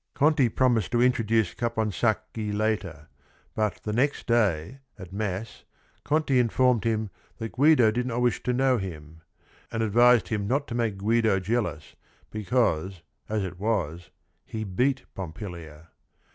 [0.15, 3.07] Conti promised to CAPONSACCHI 81 introduce Caponsacchi later,
[3.53, 5.63] but the next day, at mass,
[6.03, 9.21] Conti informed him that Guido did not wish to know him,—
[9.71, 11.95] and advised him not to make Guido jealous
[12.31, 14.09] because, as it was,
[14.43, 15.89] he beat Pompilia.